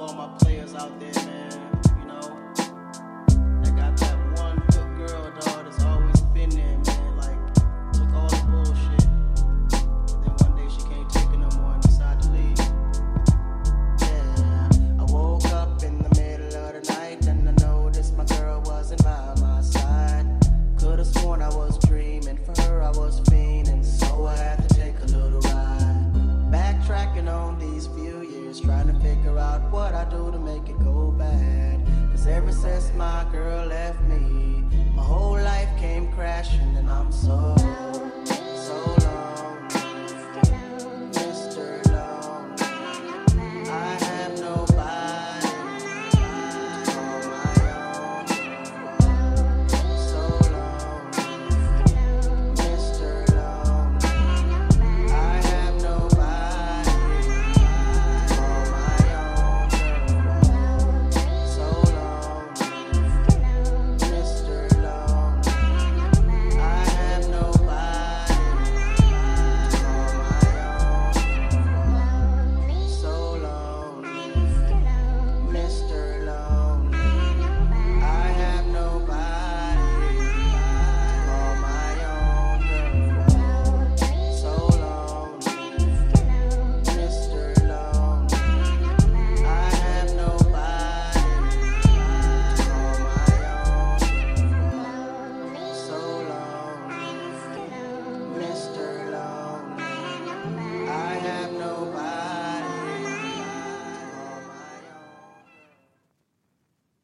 [0.00, 1.75] all my players out there, man.
[29.56, 31.80] about what I do to make it go bad.
[32.10, 34.45] Cause ever since my girl left me,